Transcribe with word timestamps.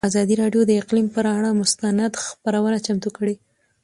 ازادي 0.09 0.35
راډیو 0.41 0.61
د 0.67 0.71
اقلیم 0.81 1.07
پر 1.15 1.25
اړه 1.35 1.51
مستند 1.61 2.13
خپرونه 2.25 2.77
چمتو 2.85 3.09
کړې. 3.17 3.35